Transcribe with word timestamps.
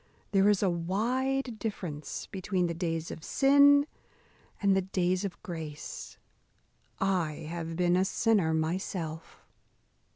There 0.31 0.49
is 0.49 0.63
a 0.63 0.69
wide 0.71 1.59
difference 1.59 2.25
between 2.25 2.65
the 2.65 2.73
days 2.73 3.11
of 3.11 3.23
sin 3.23 3.85
and 4.59 4.75
the 4.75 4.81
days 4.81 5.23
of 5.23 5.39
grace. 5.43 6.17
I 6.99 7.33
have 7.47 7.75
been 7.75 7.95
a 7.95 8.03
sinner 8.03 8.51
myself." 8.51 9.45